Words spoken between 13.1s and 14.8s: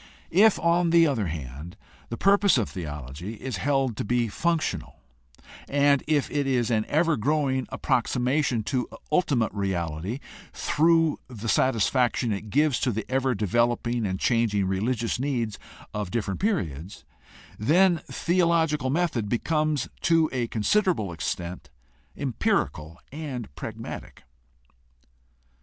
ever developing and changing